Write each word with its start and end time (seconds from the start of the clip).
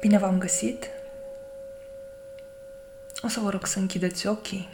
Bine 0.00 0.18
v-am 0.18 0.38
găsit! 0.38 0.90
O 3.22 3.28
să 3.28 3.40
vă 3.40 3.50
rog 3.50 3.66
să 3.66 3.78
închideți 3.78 4.26
ochii. 4.26 4.68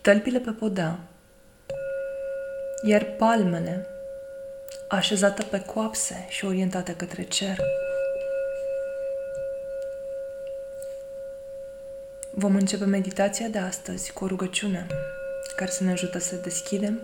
Tălpile 0.00 0.38
pe 0.38 0.50
podea, 0.50 0.98
iar 2.84 3.04
palmele 3.04 3.86
așezate 4.88 5.42
pe 5.42 5.60
coapse 5.60 6.26
și 6.28 6.44
orientate 6.44 6.96
către 6.96 7.22
cer. 7.22 7.58
Vom 12.30 12.54
începe 12.54 12.84
meditația 12.84 13.48
de 13.48 13.58
astăzi 13.58 14.12
cu 14.12 14.24
o 14.24 14.26
rugăciune 14.26 14.86
care 15.56 15.70
să 15.70 15.84
ne 15.84 15.90
ajută 15.90 16.18
să 16.18 16.36
deschidem 16.36 17.00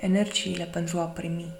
energiile 0.00 0.68
pentru 0.72 0.98
a 0.98 1.06
primi. 1.06 1.56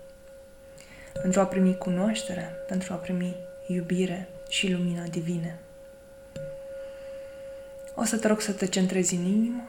Pentru 1.23 1.41
a 1.41 1.47
primi 1.47 1.79
cunoaștere, 1.79 2.55
pentru 2.67 2.93
a 2.93 2.97
primi 2.97 3.48
iubire 3.71 4.29
și 4.49 4.71
lumina 4.71 5.03
divine. 5.03 5.59
O 7.95 8.05
să 8.05 8.17
te 8.17 8.29
rog 8.29 8.41
să 8.41 8.53
te 8.53 8.67
centrezi 8.67 9.15
în 9.15 9.25
inimă 9.25 9.69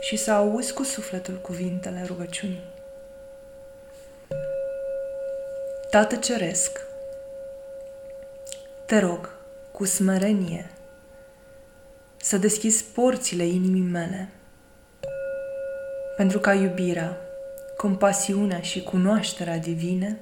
și 0.00 0.16
să 0.16 0.30
auzi 0.30 0.72
cu 0.72 0.82
sufletul 0.82 1.34
cuvintele 1.34 2.04
rugăciunii. 2.06 2.64
Tată 5.90 6.16
Ceresc, 6.16 6.80
te 8.86 8.98
rog 8.98 9.30
cu 9.72 9.84
smerenie 9.84 10.70
să 12.16 12.38
deschizi 12.38 12.84
porțile 12.84 13.44
inimii 13.44 13.90
mele 13.90 14.28
pentru 16.16 16.38
ca 16.38 16.54
iubirea, 16.54 17.16
compasiunea 17.76 18.60
și 18.60 18.82
cunoașterea 18.82 19.58
divine 19.58 20.18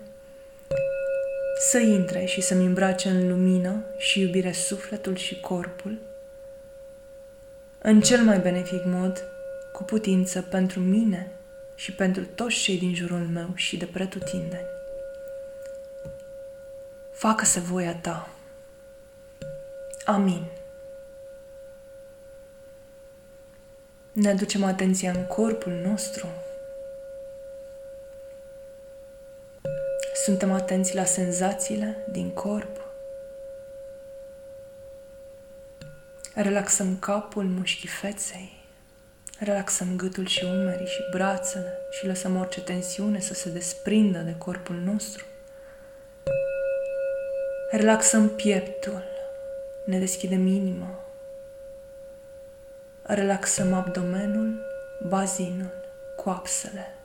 să 1.59 1.79
intre 1.79 2.25
și 2.25 2.41
să-mi 2.41 2.65
îmbrace 2.65 3.09
în 3.09 3.29
lumină 3.29 3.85
și 3.97 4.21
iubire 4.21 4.53
sufletul 4.53 5.17
și 5.17 5.41
corpul, 5.41 5.99
în 7.79 8.01
cel 8.01 8.25
mai 8.25 8.39
benefic 8.39 8.85
mod, 8.85 9.25
cu 9.73 9.83
putință 9.83 10.43
pentru 10.43 10.81
mine 10.81 11.31
și 11.75 11.93
pentru 11.93 12.25
toți 12.25 12.57
cei 12.57 12.79
din 12.79 12.95
jurul 12.95 13.29
meu 13.33 13.49
și 13.55 13.77
de 13.77 13.85
pretutindeni. 13.85 14.67
Facă-se 17.13 17.61
voia 17.61 17.95
ta. 17.95 18.29
Amin. 20.05 20.45
Ne 24.13 24.29
aducem 24.31 24.65
atenția 24.65 25.11
în 25.11 25.25
corpul 25.25 25.73
nostru, 25.73 26.27
Suntem 30.29 30.53
atenți 30.53 30.95
la 30.95 31.05
senzațiile 31.05 31.97
din 32.11 32.31
corp. 32.31 32.81
Relaxăm 36.35 36.97
capul 36.99 37.45
mușchii 37.45 37.89
feței. 37.89 38.53
Relaxăm 39.39 39.97
gâtul 39.97 40.27
și 40.27 40.45
umerii 40.45 40.87
și 40.87 41.03
brațele 41.11 41.79
și 41.91 42.07
lăsăm 42.07 42.37
orice 42.37 42.61
tensiune 42.61 43.21
să 43.21 43.35
se 43.35 43.51
desprindă 43.51 44.19
de 44.19 44.35
corpul 44.39 44.77
nostru. 44.77 45.25
Relaxăm 47.71 48.29
pieptul, 48.29 49.05
ne 49.85 49.99
deschidem 49.99 50.47
inima. 50.47 51.01
Relaxăm 53.03 53.73
abdomenul, 53.73 54.61
bazinul, 55.07 55.71
coapsele. 56.17 56.98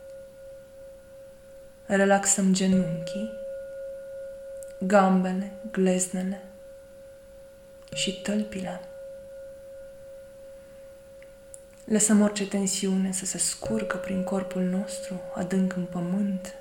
Relaxăm 1.96 2.54
genunchii, 2.54 3.32
gambele, 4.80 5.52
gleznele 5.72 6.44
și 7.94 8.22
tălpile. 8.22 8.82
Lăsăm 11.86 12.22
orice 12.22 12.48
tensiune 12.48 13.12
să 13.12 13.26
se 13.26 13.38
scurgă 13.38 13.98
prin 13.98 14.24
corpul 14.24 14.62
nostru, 14.62 15.22
adânc 15.34 15.76
în 15.76 15.86
pământ, 15.86 16.56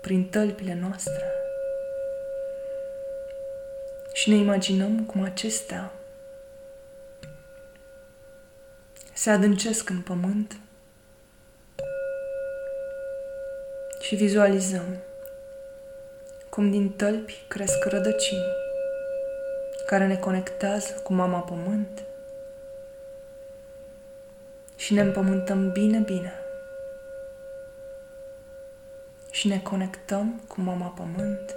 prin 0.00 0.28
tălpile 0.28 0.74
noastre. 0.74 1.24
Și 4.12 4.30
ne 4.30 4.36
imaginăm 4.36 5.04
cum 5.04 5.22
acestea 5.22 5.92
se 9.12 9.30
adâncesc 9.30 9.90
în 9.90 10.00
pământ 10.00 10.56
și 14.04 14.14
vizualizăm 14.14 14.96
cum 16.48 16.70
din 16.70 16.90
tălpi 16.90 17.44
cresc 17.48 17.84
rădăcini 17.84 18.46
care 19.86 20.06
ne 20.06 20.16
conectează 20.16 20.92
cu 20.92 21.12
Mama 21.12 21.40
Pământ 21.40 22.02
și 24.76 24.94
ne 24.94 25.00
împământăm 25.00 25.72
bine, 25.72 25.98
bine. 25.98 26.32
Și 29.30 29.48
ne 29.48 29.60
conectăm 29.60 30.42
cu 30.48 30.60
Mama 30.60 30.86
Pământ. 30.86 31.54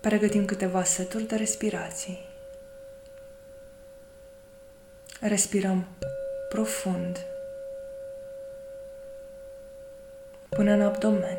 Pregătim 0.00 0.44
câteva 0.44 0.84
seturi 0.84 1.24
de 1.24 1.36
respirații. 1.36 2.28
Respirăm 5.20 5.86
profund 6.48 7.26
până 10.54 10.72
în 10.72 10.80
abdomen. 10.80 11.38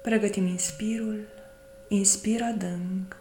Pregătim 0.00 0.46
inspirul, 0.46 1.26
inspir 1.88 2.42
adânc, 2.42 3.16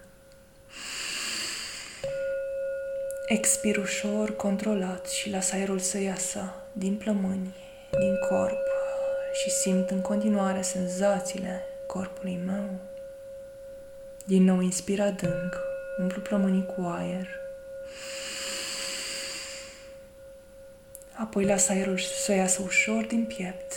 expir 3.27 3.77
ușor, 3.77 4.35
controlat 4.35 5.07
și 5.07 5.29
las 5.29 5.51
aerul 5.51 5.79
să 5.79 5.99
iasă 5.99 6.53
din 6.71 6.95
plămâni, 6.95 7.55
din 7.99 8.15
corp 8.29 8.67
și 9.33 9.49
simt 9.49 9.89
în 9.89 10.01
continuare 10.01 10.61
senzațiile 10.61 11.63
corpului 11.87 12.39
meu. 12.45 12.69
Din 14.25 14.43
nou 14.43 14.61
inspir 14.61 15.01
adânc, 15.01 15.57
umplu 15.99 16.21
plămânii 16.21 16.65
cu 16.65 16.81
aer, 16.81 17.27
Apoi 21.15 21.45
lasă 21.45 21.71
aerul 21.71 21.97
să 21.97 22.33
iasă 22.33 22.61
ușor 22.65 23.05
din 23.05 23.25
piept, 23.25 23.73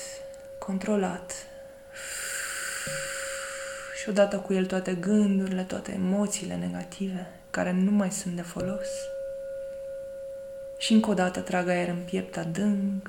controlat. 0.58 1.32
Și 4.00 4.08
odată 4.08 4.36
cu 4.36 4.52
el 4.52 4.66
toate 4.66 4.94
gândurile, 4.94 5.62
toate 5.62 5.92
emoțiile 5.92 6.54
negative 6.54 7.26
care 7.50 7.72
nu 7.72 7.90
mai 7.90 8.10
sunt 8.10 8.34
de 8.34 8.42
folos. 8.42 8.88
Și 10.78 10.92
încă 10.92 11.10
o 11.10 11.14
dată 11.14 11.40
trag 11.40 11.68
aer 11.68 11.88
în 11.88 12.02
piept 12.04 12.36
adânc. 12.36 13.08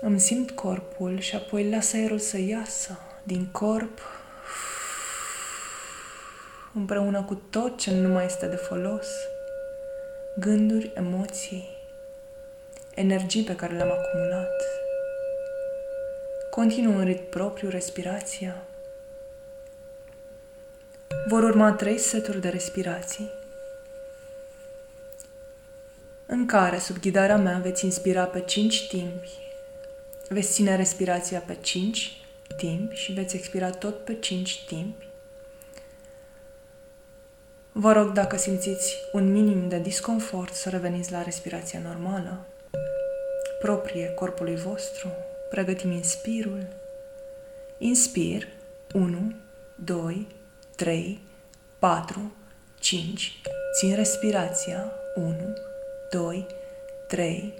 Îmi 0.00 0.20
simt 0.20 0.50
corpul 0.50 1.18
și 1.18 1.34
apoi 1.34 1.70
las 1.70 1.92
aerul 1.92 2.18
să 2.18 2.38
iasă 2.38 2.98
din 3.22 3.46
corp 3.52 4.00
împreună 6.74 7.22
cu 7.22 7.34
tot 7.34 7.78
ce 7.78 7.90
nu 7.90 8.08
mai 8.08 8.24
este 8.24 8.46
de 8.46 8.56
folos 8.56 9.06
gânduri, 10.36 10.92
emoții, 10.94 11.68
energii 12.94 13.42
pe 13.42 13.56
care 13.56 13.76
le-am 13.76 13.90
acumulat. 13.90 14.62
Continuă 16.50 16.98
în 16.98 17.04
ritm 17.04 17.28
propriu 17.28 17.68
respirația. 17.68 18.64
Vor 21.28 21.42
urma 21.42 21.72
trei 21.72 21.98
seturi 21.98 22.40
de 22.40 22.48
respirații 22.48 23.30
în 26.26 26.46
care, 26.46 26.78
sub 26.78 26.98
ghidarea 26.98 27.36
mea, 27.36 27.58
veți 27.58 27.84
inspira 27.84 28.24
pe 28.24 28.40
cinci 28.40 28.88
timpi, 28.88 29.30
veți 30.28 30.52
ține 30.52 30.76
respirația 30.76 31.38
pe 31.38 31.56
cinci 31.60 32.22
timpi 32.56 32.94
și 32.94 33.12
veți 33.12 33.36
expira 33.36 33.70
tot 33.70 34.04
pe 34.04 34.14
cinci 34.14 34.64
timpi 34.66 35.06
Vă 37.76 37.92
rog, 37.92 38.12
dacă 38.12 38.36
simțiți 38.36 38.96
un 39.12 39.32
minim 39.32 39.68
de 39.68 39.78
disconfort, 39.78 40.52
să 40.52 40.68
reveniți 40.68 41.12
la 41.12 41.22
respirația 41.22 41.80
normală, 41.80 42.46
proprie 43.60 44.08
corpului 44.08 44.56
vostru. 44.56 45.08
Pregătim 45.50 45.90
inspirul. 45.90 46.66
Inspir. 47.78 48.48
1, 48.92 49.34
2, 49.84 50.26
3, 50.76 51.20
4, 51.78 52.32
5. 52.78 53.40
Țin 53.76 53.94
respirația. 53.94 54.92
1, 55.14 55.34
2, 56.10 56.46
3, 57.08 57.54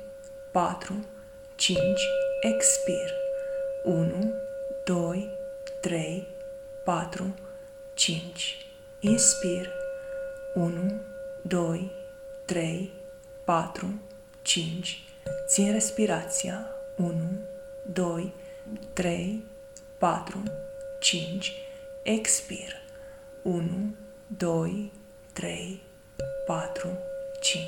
4, 0.52 1.04
5. 1.54 1.80
Expir. 2.40 3.12
1, 3.84 4.32
2, 4.84 5.28
3, 5.80 6.26
4, 6.84 7.34
5. 7.94 8.66
Inspir. 9.00 9.82
1, 10.54 11.00
2, 11.42 11.90
3, 12.44 12.90
4, 13.44 13.94
5. 14.42 15.02
Țin 15.46 15.72
respirația. 15.72 16.66
1, 16.96 17.12
2, 17.92 18.32
3, 18.92 19.44
4, 19.98 20.42
5. 21.00 21.52
Expir. 22.02 22.82
1, 23.42 23.94
2, 24.26 24.92
3, 25.32 25.82
4, 26.46 26.98
5. 27.40 27.64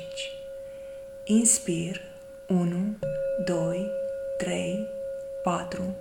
Inspir. 1.23 2.01
1, 2.47 2.97
2, 3.45 3.89
3, 4.37 4.87
4, 5.43 5.95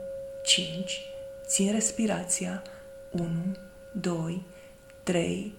5. 0.45 1.01
Țin 1.47 1.73
respirația. 1.73 2.63
1, 3.11 3.27
2, 3.93 4.43
3, 5.03 5.55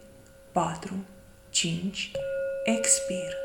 4, 0.51 0.89
5. 0.89 1.16
Expir. 2.63 3.37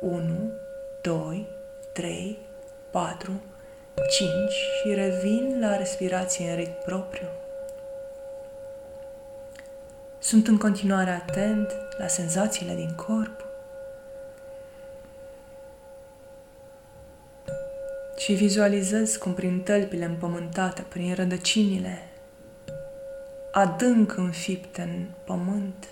1, 0.00 0.52
2, 1.00 1.46
3, 1.92 2.38
4, 2.90 3.42
5 4.10 4.50
și 4.50 4.94
revin 4.94 5.60
la 5.60 5.76
respirație 5.76 6.50
în 6.50 6.56
ritm 6.56 6.84
propriu. 6.84 7.28
Sunt 10.18 10.48
în 10.48 10.58
continuare 10.58 11.10
atent 11.10 11.72
la 11.98 12.06
senzațiile 12.06 12.74
din 12.74 12.94
corp 12.94 13.44
și 18.16 18.32
vizualizez 18.32 19.16
cum 19.16 19.34
prin 19.34 19.60
tălpile 19.60 20.04
împământate, 20.04 20.84
prin 20.88 21.14
rădăcinile 21.14 22.08
adânc 23.50 24.16
înfipte 24.16 24.82
în 24.82 25.06
pământ, 25.24 25.88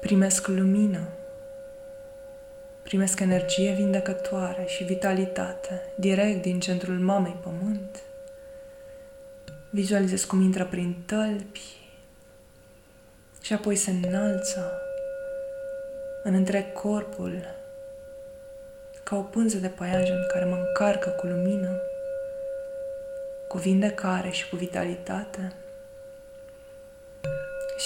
primesc 0.00 0.46
lumină, 0.46 1.08
primesc 2.82 3.20
energie 3.20 3.72
vindecătoare 3.72 4.64
și 4.66 4.84
vitalitate 4.84 5.82
direct 5.94 6.42
din 6.42 6.60
centrul 6.60 6.98
mamei 6.98 7.36
pământ. 7.42 8.02
Vizualizez 9.70 10.24
cum 10.24 10.40
intră 10.40 10.64
prin 10.64 10.96
tălpi 11.06 11.60
și 13.40 13.52
apoi 13.52 13.76
se 13.76 13.90
înalță 13.90 14.82
în 16.22 16.34
întreg 16.34 16.72
corpul 16.72 17.44
ca 19.02 19.16
o 19.16 19.22
pânză 19.22 19.58
de 19.58 19.68
paianjen 19.68 20.26
care 20.32 20.44
mă 20.44 20.56
încarcă 20.66 21.08
cu 21.08 21.26
lumină, 21.26 21.80
cu 23.48 23.58
vindecare 23.58 24.30
și 24.30 24.48
cu 24.48 24.56
vitalitate 24.56 25.52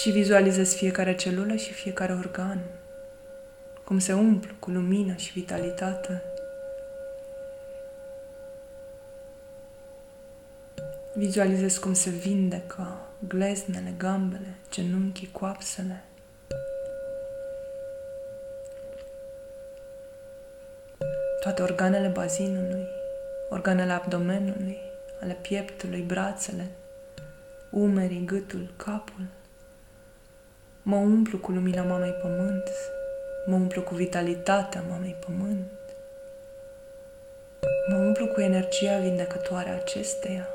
și 0.00 0.10
vizualizez 0.10 0.74
fiecare 0.74 1.14
celulă 1.14 1.54
și 1.54 1.72
fiecare 1.72 2.12
organ, 2.12 2.60
cum 3.84 3.98
se 3.98 4.12
umplu 4.12 4.54
cu 4.58 4.70
lumină 4.70 5.14
și 5.14 5.32
vitalitate. 5.32 6.22
Vizualizez 11.14 11.76
cum 11.76 11.92
se 11.92 12.10
vindecă 12.10 12.96
gleznele, 13.28 13.94
gambele, 13.96 14.54
genunchii, 14.70 15.28
coapsele. 15.32 16.04
Toate 21.40 21.62
organele 21.62 22.08
bazinului, 22.08 22.86
organele 23.50 23.92
abdomenului, 23.92 24.78
ale 25.20 25.36
pieptului, 25.40 26.00
brațele, 26.00 26.66
umerii, 27.70 28.24
gâtul, 28.24 28.72
capul. 28.76 29.26
Mă 30.86 30.96
umplu 30.96 31.38
cu 31.38 31.50
lumina 31.50 31.82
Mamei 31.82 32.10
Pământ, 32.10 32.70
mă 33.46 33.54
umplu 33.54 33.82
cu 33.82 33.94
vitalitatea 33.94 34.84
Mamei 34.88 35.16
Pământ, 35.26 35.70
mă 37.88 37.96
umplu 37.96 38.26
cu 38.26 38.40
energia 38.40 38.98
vindecătoare 38.98 39.70
a 39.70 39.74
acesteia. 39.74 40.48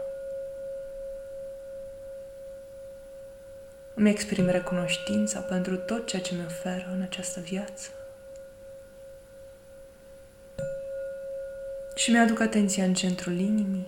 Îmi 3.93 4.09
exprim 4.09 4.49
recunoștința 4.49 5.39
pentru 5.39 5.77
tot 5.77 6.07
ceea 6.07 6.21
ce 6.21 6.35
mi 6.35 6.45
oferă 6.45 6.89
în 6.93 7.01
această 7.01 7.39
viață. 7.39 7.89
Și 11.95 12.11
mi-aduc 12.11 12.39
atenția 12.39 12.83
în 12.83 12.93
centrul 12.93 13.39
inimii, 13.39 13.87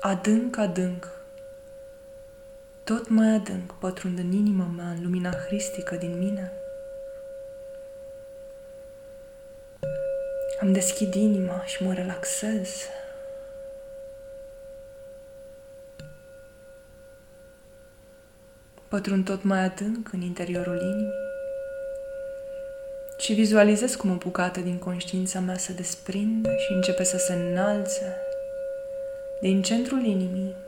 adânc, 0.00 0.56
adânc, 0.56 1.19
tot 2.90 3.08
mai 3.08 3.28
adânc 3.28 3.72
pătrund 3.72 4.18
în 4.18 4.32
inima 4.32 4.64
mea, 4.76 4.88
în 4.88 5.02
lumina 5.02 5.30
hristică 5.30 5.96
din 5.96 6.18
mine. 6.18 6.52
Am 10.60 10.72
deschid 10.72 11.14
inima 11.14 11.64
și 11.64 11.82
mă 11.82 11.92
relaxez. 11.92 12.68
Pătrund 18.88 19.24
tot 19.24 19.42
mai 19.42 19.64
adânc 19.64 20.12
în 20.12 20.20
interiorul 20.20 20.80
inimii 20.80 21.12
și 23.18 23.32
vizualizez 23.32 23.94
cum 23.94 24.10
o 24.10 24.14
bucată 24.14 24.60
din 24.60 24.78
conștiința 24.78 25.40
mea 25.40 25.56
se 25.56 25.72
desprinde 25.72 26.56
și 26.58 26.72
începe 26.72 27.04
să 27.04 27.16
se 27.16 27.32
înalțe 27.32 28.16
din 29.40 29.62
centrul 29.62 30.04
inimii 30.04 30.59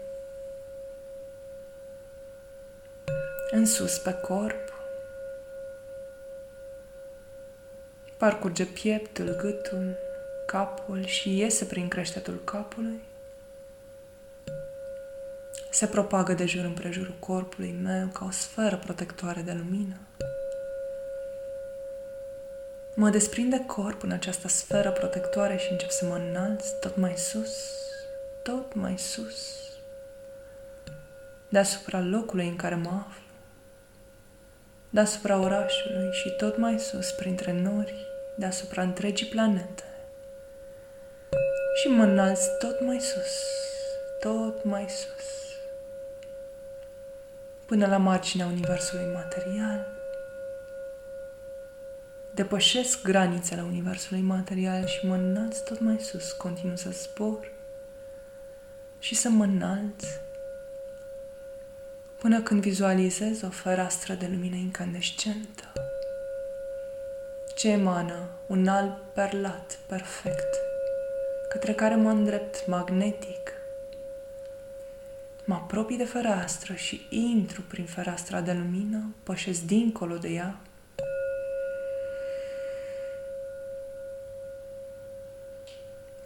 în 3.54 3.66
sus 3.66 3.98
pe 3.98 4.12
corp, 4.12 4.72
parcurge 8.16 8.64
pieptul, 8.64 9.36
gâtul, 9.36 9.96
capul 10.46 11.04
și 11.04 11.38
iese 11.38 11.64
prin 11.64 11.88
creștetul 11.88 12.40
capului. 12.44 13.00
Se 15.70 15.86
propagă 15.86 16.32
de 16.32 16.46
jur 16.46 16.64
împrejurul 16.64 17.14
corpului 17.18 17.74
meu 17.82 18.06
ca 18.06 18.24
o 18.24 18.30
sferă 18.30 18.76
protectoare 18.76 19.40
de 19.40 19.52
lumină. 19.52 19.96
Mă 22.94 23.10
desprinde 23.10 23.64
corp 23.66 24.02
în 24.02 24.10
această 24.10 24.48
sferă 24.48 24.90
protectoare 24.90 25.56
și 25.56 25.72
încep 25.72 25.90
să 25.90 26.04
mă 26.04 26.16
înalț 26.16 26.68
tot 26.68 26.96
mai 26.96 27.14
sus, 27.16 27.54
tot 28.42 28.74
mai 28.74 28.98
sus, 28.98 29.56
deasupra 31.48 32.00
locului 32.00 32.48
în 32.48 32.56
care 32.56 32.74
mă 32.74 33.04
aflu 33.08 33.30
deasupra 34.94 35.38
orașului 35.38 36.12
și 36.12 36.30
tot 36.30 36.56
mai 36.56 36.78
sus 36.78 37.10
printre 37.10 37.52
nori, 37.52 38.06
deasupra 38.34 38.82
întregii 38.82 39.26
planete. 39.26 39.84
Și 41.80 41.88
mă 41.88 42.02
înalț 42.02 42.40
tot 42.58 42.80
mai 42.84 43.00
sus, 43.00 43.32
tot 44.20 44.64
mai 44.64 44.86
sus, 44.88 45.24
până 47.66 47.86
la 47.86 47.96
marginea 47.96 48.46
universului 48.46 49.06
material. 49.14 49.86
Depășesc 52.34 53.02
granițele 53.02 53.62
universului 53.62 54.22
material 54.22 54.86
și 54.86 55.06
mă 55.06 55.14
înalț 55.14 55.58
tot 55.58 55.80
mai 55.80 55.98
sus, 56.00 56.32
continuu 56.32 56.76
să 56.76 56.90
zbor 56.90 57.50
și 58.98 59.14
să 59.14 59.28
mă 59.28 59.44
înalț 59.44 60.04
până 62.22 62.40
când 62.40 62.60
vizualizez 62.60 63.42
o 63.42 63.48
fereastră 63.48 64.14
de 64.14 64.26
lumină 64.30 64.56
incandescentă 64.56 65.72
ce 67.54 67.68
emană 67.68 68.28
un 68.46 68.68
alb 68.68 68.92
perlat 69.14 69.78
perfect, 69.86 70.56
către 71.48 71.72
care 71.72 71.94
mă 71.94 72.10
îndrept 72.10 72.66
magnetic. 72.66 73.52
Mă 75.44 75.54
apropii 75.54 75.96
de 75.96 76.04
fereastră 76.04 76.74
și 76.74 77.06
intru 77.08 77.62
prin 77.68 77.84
fereastra 77.84 78.40
de 78.40 78.52
lumină, 78.52 79.14
pășesc 79.22 79.62
dincolo 79.62 80.16
de 80.16 80.28
ea. 80.28 80.60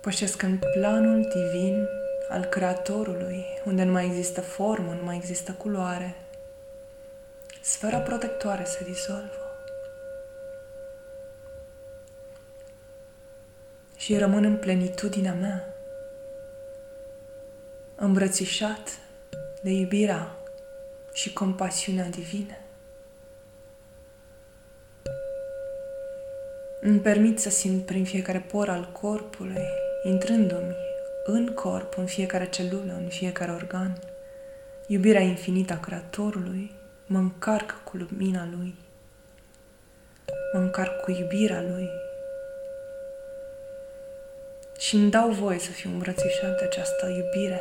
Pășesc 0.00 0.42
în 0.42 0.58
planul 0.58 1.20
divin 1.20 1.88
al 2.36 2.44
Creatorului, 2.44 3.44
unde 3.64 3.82
nu 3.82 3.92
mai 3.92 4.04
există 4.04 4.40
formă, 4.40 4.92
nu 4.92 5.04
mai 5.04 5.16
există 5.16 5.52
culoare. 5.52 6.14
Sfera 7.60 7.98
protectoare 7.98 8.64
se 8.64 8.84
dizolvă. 8.84 9.60
Și 13.96 14.18
rămân 14.18 14.44
în 14.44 14.56
plenitudinea 14.56 15.32
mea, 15.32 15.74
îmbrățișat 17.94 18.98
de 19.62 19.70
iubirea 19.70 20.36
și 21.12 21.32
compasiunea 21.32 22.08
divine. 22.08 22.60
Îmi 26.80 27.00
permit 27.00 27.38
să 27.38 27.50
simt 27.50 27.86
prin 27.86 28.04
fiecare 28.04 28.40
por 28.40 28.68
al 28.68 28.90
corpului, 28.92 29.68
intrându-mi 30.04 30.86
în 31.26 31.46
corp, 31.46 31.98
în 31.98 32.06
fiecare 32.06 32.48
celulă, 32.48 32.92
în 33.02 33.08
fiecare 33.08 33.52
organ. 33.52 33.98
Iubirea 34.86 35.20
infinită 35.20 35.72
a 35.72 35.80
Creatorului 35.80 36.74
mă 37.06 37.18
încarcă 37.18 37.74
cu 37.84 37.96
lumina 37.96 38.48
Lui. 38.56 38.74
mă 40.52 40.58
încarc 40.58 41.00
cu 41.00 41.10
iubirea 41.10 41.62
Lui 41.62 41.90
și 44.78 44.94
îmi 44.94 45.10
dau 45.10 45.30
voie 45.30 45.58
să 45.58 45.70
fiu 45.70 45.90
îmbrățișat 45.90 46.58
de 46.58 46.64
această 46.64 47.06
iubire 47.06 47.60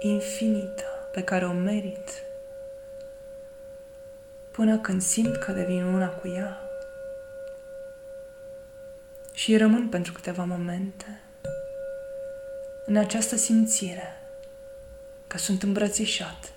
infinită 0.00 0.84
pe 1.12 1.22
care 1.22 1.44
o 1.44 1.52
merit 1.52 2.22
până 4.50 4.78
când 4.78 5.02
simt 5.02 5.36
că 5.36 5.52
devin 5.52 5.82
una 5.82 6.08
cu 6.08 6.28
ea 6.28 6.60
și 9.32 9.56
rămân 9.56 9.88
pentru 9.88 10.12
câteva 10.12 10.44
momente 10.44 11.21
în 12.86 12.96
această 12.96 13.36
simțire 13.36 14.22
că 15.26 15.38
sunt 15.38 15.62
îmbrățișat 15.62 16.52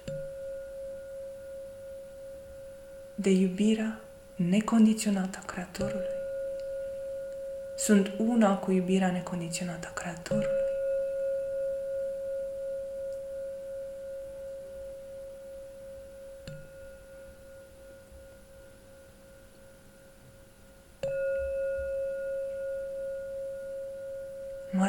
de 3.15 3.29
iubirea 3.29 3.99
necondiționată 4.35 5.39
a 5.41 5.45
Creatorului. 5.45 6.13
Sunt 7.77 8.11
una 8.17 8.57
cu 8.57 8.71
iubirea 8.71 9.11
necondiționată 9.11 9.87
a 9.89 9.93
Creatorului. 9.93 10.64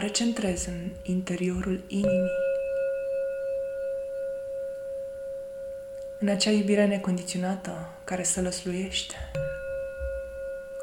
Recentrez 0.06 0.66
în 0.66 0.90
interiorul 1.02 1.80
inimii, 1.86 2.30
în 6.20 6.28
acea 6.28 6.50
iubire 6.50 6.86
necondiționată 6.86 7.88
care 8.04 8.22
se 8.22 8.40
lăsluiește 8.40 9.30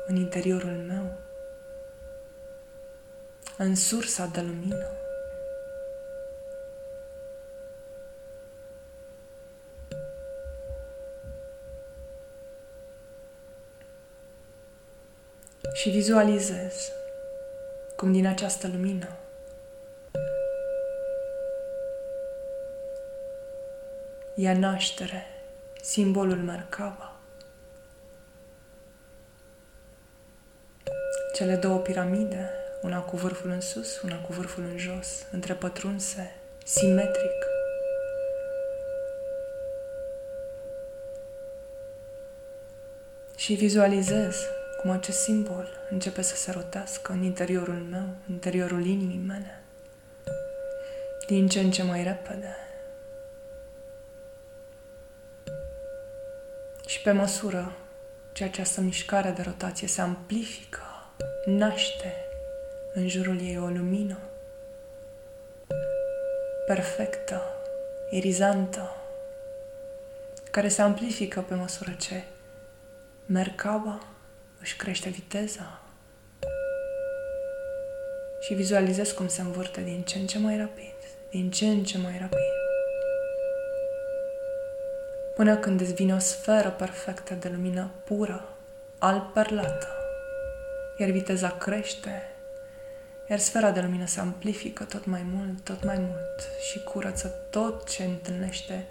în 0.07 0.15
interiorul 0.15 0.83
meu, 0.87 1.13
în 3.57 3.75
sursa 3.75 4.25
de 4.25 4.41
lumină. 4.41 4.87
Și 15.73 15.89
vizualizez 15.89 16.91
cum 17.95 18.11
din 18.11 18.27
această 18.27 18.67
lumină 18.67 19.07
ia 24.35 24.53
naștere 24.53 25.25
simbolul 25.81 26.37
Merkaba. 26.37 27.19
Cele 31.33 31.55
două 31.55 31.77
piramide, 31.77 32.49
una 32.81 32.99
cu 32.99 33.17
vârful 33.17 33.49
în 33.49 33.61
sus, 33.61 34.01
una 34.01 34.21
cu 34.21 34.33
vârful 34.33 34.63
în 34.63 34.77
jos, 34.77 35.25
întrepătrunse, 35.31 36.35
simetric. 36.63 37.45
Și 43.35 43.53
vizualizez 43.53 44.35
cum 44.83 44.91
acest 44.91 45.19
simbol 45.19 45.67
începe 45.89 46.21
să 46.21 46.35
se 46.35 46.51
rotească 46.51 47.11
în 47.11 47.23
interiorul 47.23 47.85
meu, 47.89 48.01
în 48.01 48.33
interiorul 48.33 48.85
inimii 48.85 49.23
mele, 49.27 49.61
din 51.27 51.47
ce 51.47 51.59
în 51.59 51.71
ce 51.71 51.83
mai 51.83 52.03
repede. 52.03 52.55
Și 56.87 57.01
pe 57.01 57.11
măsură 57.11 57.71
ce 58.31 58.43
această 58.43 58.81
mișcare 58.81 59.29
de 59.29 59.41
rotație 59.41 59.87
se 59.87 60.01
amplifică, 60.01 60.81
naște 61.45 62.15
în 62.93 63.07
jurul 63.07 63.39
ei 63.41 63.57
o 63.57 63.67
lumină 63.67 64.17
perfectă, 66.65 67.41
irizantă, 68.09 68.95
care 70.51 70.67
se 70.67 70.81
amplifică 70.81 71.41
pe 71.41 71.53
măsură 71.53 71.91
ce 71.99 72.23
Merkaba 73.25 74.12
își 74.63 74.75
crește 74.75 75.09
viteza. 75.09 75.81
Și 78.39 78.53
vizualizez 78.53 79.11
cum 79.11 79.27
se 79.27 79.41
învârte 79.41 79.81
din 79.81 80.01
ce 80.01 80.17
în 80.17 80.25
ce 80.25 80.39
mai 80.39 80.57
rapid, 80.57 80.95
din 81.29 81.51
ce 81.51 81.65
în 81.65 81.83
ce 81.83 81.97
mai 81.97 82.17
rapid, 82.19 82.53
până 85.35 85.57
când 85.57 85.81
devine 85.81 86.13
o 86.13 86.19
sferă 86.19 86.69
perfectă 86.69 87.33
de 87.33 87.49
lumină 87.49 87.91
pură, 88.03 88.49
alb 88.97 89.33
perlată, 89.33 89.87
iar 90.97 91.09
viteza 91.09 91.49
crește, 91.49 92.21
iar 93.29 93.39
sfera 93.39 93.71
de 93.71 93.81
lumină 93.81 94.05
se 94.05 94.19
amplifică 94.19 94.83
tot 94.83 95.05
mai 95.05 95.25
mult, 95.33 95.63
tot 95.63 95.83
mai 95.83 95.97
mult. 95.99 96.47
Și 96.69 96.83
curăță 96.83 97.27
tot 97.49 97.89
ce 97.89 98.03
întâlnește 98.03 98.87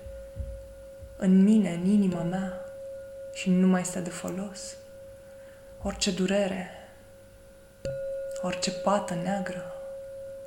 în 1.17 1.43
mine, 1.43 1.73
în 1.73 1.91
inima 1.91 2.23
mea. 2.23 2.65
Și 3.33 3.51
nu 3.51 3.67
mai 3.67 3.81
este 3.81 4.01
de 4.01 4.11
folos 4.11 4.77
orice 5.85 6.11
durere, 6.11 6.71
orice 8.41 8.71
pată 8.71 9.15
neagră, 9.15 9.73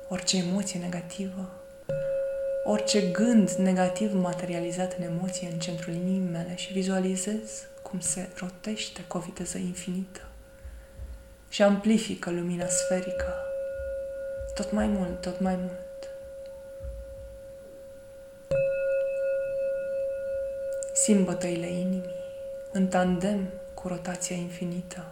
orice 0.08 0.36
emoție 0.36 0.80
negativă, 0.80 1.50
orice 2.64 3.00
gând 3.00 3.50
negativ 3.50 4.14
materializat 4.14 4.96
în 4.98 5.04
emoție 5.04 5.48
în 5.52 5.58
centrul 5.58 5.94
inimii 5.94 6.30
mele 6.30 6.56
și 6.56 6.72
vizualizez 6.72 7.66
cum 7.82 8.00
se 8.00 8.28
rotește 8.38 9.04
cu 9.08 9.16
o 9.16 9.20
viteză 9.20 9.58
infinită 9.58 10.20
și 11.48 11.62
amplifică 11.62 12.30
lumina 12.30 12.66
sferică 12.66 13.34
tot 14.54 14.72
mai 14.72 14.86
mult, 14.86 15.20
tot 15.20 15.40
mai 15.40 15.56
mult. 15.56 16.10
Simt 20.94 21.24
bătăile 21.24 21.66
inimii 21.66 22.14
în 22.72 22.86
tandem 22.86 23.48
cu 23.74 23.88
rotația 23.88 24.36
infinită 24.36 25.04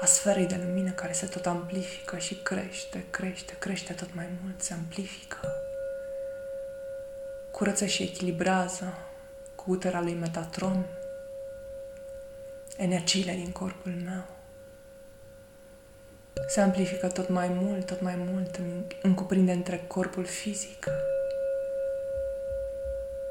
a 0.00 0.06
sferei 0.06 0.46
de 0.46 0.60
lumină 0.66 0.90
care 0.90 1.12
se 1.12 1.26
tot 1.26 1.46
amplifică 1.46 2.18
și 2.18 2.34
crește, 2.34 3.04
crește, 3.10 3.56
crește 3.58 3.92
tot 3.92 4.14
mai 4.14 4.28
mult, 4.42 4.62
se 4.62 4.72
amplifică. 4.72 5.38
Curăță 7.50 7.86
și 7.86 8.02
echilibrează 8.02 8.98
cu 9.54 9.70
utera 9.70 10.00
lui 10.00 10.14
Metatron 10.14 10.86
energiile 12.76 13.32
din 13.32 13.52
corpul 13.52 13.92
meu. 14.04 14.24
Se 16.48 16.60
amplifică 16.60 17.08
tot 17.08 17.28
mai 17.28 17.48
mult, 17.48 17.86
tot 17.86 18.00
mai 18.00 18.14
mult, 18.16 18.60
îmi 19.02 19.14
cuprinde 19.14 19.52
între 19.52 19.84
corpul 19.86 20.24
fizic 20.24 20.86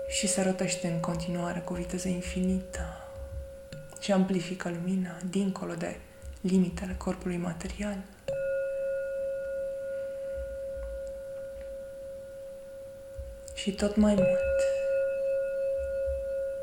și 0.08 0.28
se 0.28 0.42
rotește 0.42 0.88
în 0.88 1.00
continuare 1.00 1.60
cu 1.60 1.74
viteză 1.74 2.08
infinită 2.08 3.07
și 4.00 4.12
amplifică 4.12 4.70
lumina 4.70 5.18
dincolo 5.30 5.74
de 5.74 6.00
limitele 6.42 6.96
corpului 6.98 7.38
material. 7.38 7.98
Și 13.54 13.72
tot 13.72 13.96
mai 13.96 14.14
mult 14.14 14.60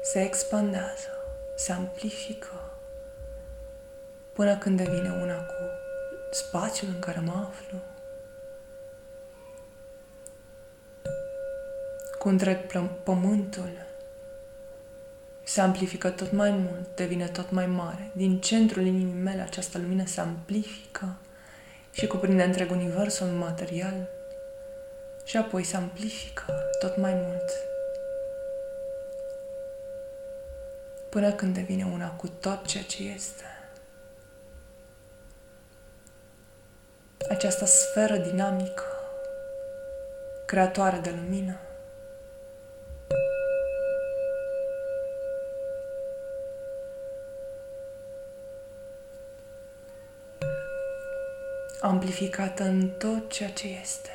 se 0.03 0.21
expandează, 0.23 1.09
se 1.57 1.73
amplifică 1.73 2.64
până 4.33 4.57
când 4.57 4.76
devine 4.76 5.11
una 5.23 5.37
cu 5.37 5.55
spațiul 6.31 6.91
în 6.95 6.99
care 6.99 7.21
mă 7.21 7.49
aflu, 7.49 7.79
cu 12.19 12.29
întreg 12.29 12.59
pământul 13.03 13.71
se 15.55 15.61
amplifică 15.61 16.11
tot 16.11 16.33
mai 16.33 16.51
mult, 16.51 16.97
devine 16.97 17.27
tot 17.27 17.51
mai 17.51 17.67
mare. 17.67 18.11
Din 18.13 18.41
centrul 18.41 18.87
inimii 18.87 19.23
mele 19.23 19.41
această 19.41 19.79
lumină 19.79 20.07
se 20.07 20.21
amplifică 20.21 21.17
și 21.91 22.07
cuprinde 22.07 22.43
întreg 22.43 22.71
universul 22.71 23.27
material 23.27 24.09
și 25.25 25.37
apoi 25.37 25.65
se 25.65 25.77
amplifică 25.77 26.45
tot 26.79 26.97
mai 26.97 27.15
mult 27.15 27.51
până 31.11 31.33
când 31.33 31.55
devine 31.55 31.89
una 31.93 32.11
cu 32.11 32.29
tot 32.29 32.67
ceea 32.67 32.85
ce 32.85 33.03
este. 33.03 33.45
Această 37.29 37.65
sferă 37.65 38.17
dinamică, 38.17 38.85
creatoare 40.47 40.99
de 40.99 41.11
lumină, 41.11 41.57
amplificată 51.85 52.62
în 52.62 52.88
tot 52.99 53.33
ceea 53.33 53.50
ce 53.50 53.67
este. 53.83 54.11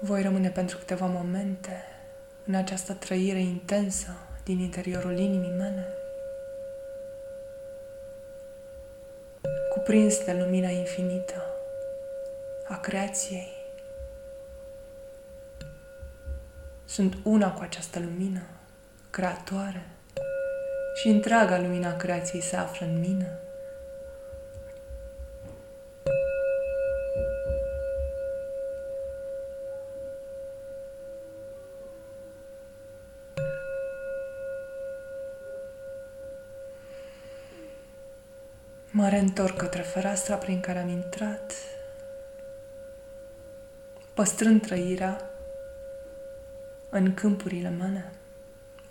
Voi 0.00 0.22
rămâne 0.22 0.48
pentru 0.48 0.78
câteva 0.78 1.06
momente 1.06 1.84
în 2.46 2.54
această 2.54 2.92
trăire 2.92 3.38
intensă 3.38 4.16
din 4.44 4.58
interiorul 4.58 5.18
inimii 5.18 5.54
mele, 5.58 5.86
cuprins 9.72 10.24
de 10.24 10.32
lumina 10.32 10.68
infinită 10.68 11.42
a 12.68 12.76
creației. 12.76 13.52
Sunt 16.84 17.16
una 17.22 17.52
cu 17.52 17.62
această 17.62 17.98
lumină 17.98 18.42
creatoare 19.14 19.86
și 20.94 21.08
întreaga 21.08 21.58
lumina 21.58 21.96
creației 21.96 22.42
se 22.42 22.56
află 22.56 22.86
în 22.86 22.98
mine. 23.00 23.38
Mă 38.90 39.08
reîntorc 39.08 39.56
către 39.56 39.82
fereastra 39.82 40.36
prin 40.36 40.60
care 40.60 40.78
am 40.78 40.88
intrat, 40.88 41.52
păstrând 44.14 44.66
trăirea 44.66 45.30
în 46.90 47.14
câmpurile 47.14 47.68
mele 47.68 48.12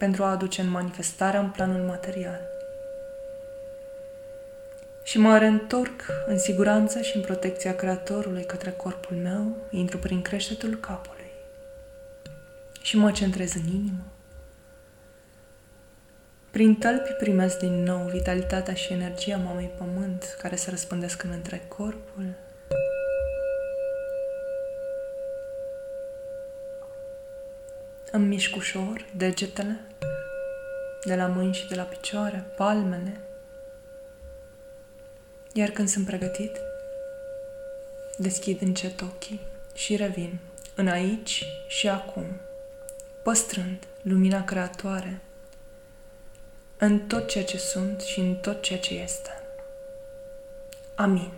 pentru 0.03 0.23
a 0.23 0.29
aduce 0.29 0.61
în 0.61 0.69
manifestarea 0.69 1.39
în 1.39 1.49
planul 1.49 1.81
material. 1.81 2.41
Și 5.03 5.17
mă 5.17 5.37
reîntorc 5.37 6.01
în 6.27 6.37
siguranță 6.37 7.01
și 7.01 7.15
în 7.15 7.21
protecția 7.21 7.75
Creatorului 7.75 8.45
către 8.45 8.71
corpul 8.71 9.17
meu, 9.17 9.55
intru 9.69 9.97
prin 9.97 10.21
creștetul 10.21 10.75
capului 10.75 11.31
și 12.81 12.97
mă 12.97 13.11
centrez 13.11 13.53
în 13.53 13.67
inimă. 13.67 14.03
Prin 16.51 16.75
tălpi 16.75 17.11
primesc 17.11 17.59
din 17.59 17.83
nou 17.83 18.07
vitalitatea 18.07 18.73
și 18.73 18.93
energia 18.93 19.37
mamei 19.37 19.71
pământ 19.77 20.37
care 20.41 20.55
se 20.55 20.69
răspândesc 20.69 21.23
în 21.23 21.29
întreg 21.33 21.67
corpul. 21.67 22.25
Îmi 28.15 28.27
mișc 28.27 28.55
ușor 28.55 29.05
degetele 29.15 29.79
de 31.03 31.15
la 31.15 31.27
mâini 31.27 31.53
și 31.53 31.67
de 31.67 31.75
la 31.75 31.83
picioare, 31.83 32.45
palmele. 32.55 33.19
Iar 35.53 35.69
când 35.69 35.87
sunt 35.87 36.05
pregătit, 36.05 36.57
deschid 38.17 38.61
încet 38.61 39.01
ochii 39.01 39.39
și 39.73 39.95
revin 39.95 40.39
în 40.75 40.87
aici 40.87 41.45
și 41.67 41.89
acum, 41.89 42.25
păstrând 43.23 43.87
lumina 44.01 44.43
creatoare 44.43 45.21
în 46.77 46.99
tot 46.99 47.27
ceea 47.27 47.43
ce 47.43 47.57
sunt 47.57 48.01
și 48.01 48.19
în 48.19 48.35
tot 48.35 48.61
ceea 48.61 48.79
ce 48.79 48.93
este. 48.93 49.29
Amin. 50.95 51.31